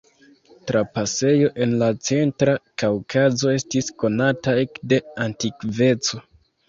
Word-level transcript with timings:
Trapasejo 0.69 1.51
en 1.65 1.75
la 1.81 1.89
centra 2.07 2.55
Kaŭkazo 2.83 3.53
estis 3.59 3.93
konata 4.05 4.57
ekde 4.67 5.01
antikveco. 5.27 6.23